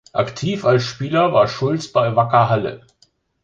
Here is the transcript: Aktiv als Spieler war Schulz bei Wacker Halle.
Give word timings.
Aktiv 0.13 0.65
als 0.65 0.81
Spieler 0.83 1.31
war 1.31 1.47
Schulz 1.47 1.87
bei 1.89 2.15
Wacker 2.15 2.49
Halle. 2.49 2.81